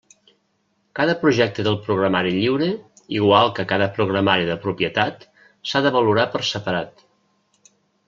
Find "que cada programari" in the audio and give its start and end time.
3.61-4.51